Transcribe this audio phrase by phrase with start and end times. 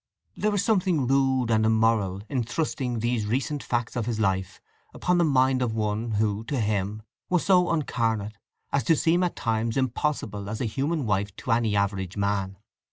[0.35, 4.59] There was something rude and immoral in thrusting these recent facts of his life
[4.95, 8.39] upon the mind of one who, to him, was so uncarnate
[8.73, 12.57] as to seem at times impossible as a human wife to any average man.